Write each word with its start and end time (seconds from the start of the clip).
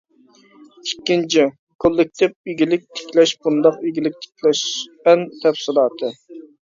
ئىككىنچى، 0.85 1.43
كوللېكتىپ 1.85 2.51
ئىگىلىك 2.53 2.87
تىكلەش 3.01 3.35
بۇنداق 3.45 3.77
ئىگىلىك 3.91 4.17
تىكلەش 4.25 4.67
ئەن. 5.11 5.27
تەپسىلاتى. 5.45 6.11